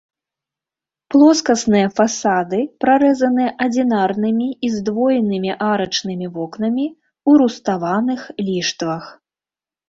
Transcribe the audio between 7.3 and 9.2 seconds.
руставаных ліштвах.